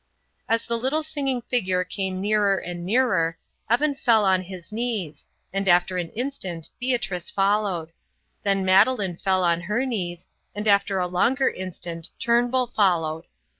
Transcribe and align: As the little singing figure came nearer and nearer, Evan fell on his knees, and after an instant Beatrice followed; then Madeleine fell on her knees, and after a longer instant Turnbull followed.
As 0.49 0.65
the 0.65 0.79
little 0.79 1.03
singing 1.03 1.43
figure 1.43 1.83
came 1.83 2.19
nearer 2.21 2.57
and 2.57 2.83
nearer, 2.83 3.37
Evan 3.69 3.93
fell 3.93 4.25
on 4.25 4.41
his 4.41 4.71
knees, 4.71 5.27
and 5.53 5.67
after 5.69 5.99
an 5.99 6.09
instant 6.15 6.71
Beatrice 6.79 7.29
followed; 7.29 7.91
then 8.41 8.65
Madeleine 8.65 9.17
fell 9.17 9.43
on 9.43 9.61
her 9.61 9.85
knees, 9.85 10.25
and 10.55 10.67
after 10.67 10.97
a 10.97 11.05
longer 11.07 11.51
instant 11.51 12.09
Turnbull 12.19 12.65
followed. 12.65 13.25